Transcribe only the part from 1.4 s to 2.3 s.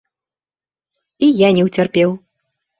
я не ўцерпеў!